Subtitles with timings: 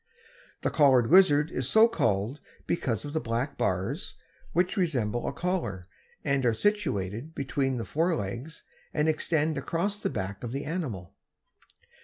[0.63, 4.15] The Collared Lizard is so called because of the black bars,
[4.51, 5.85] which resemble a collar,
[6.25, 8.63] and are situated between the fore legs
[8.95, 11.13] and extend across the back of the animal.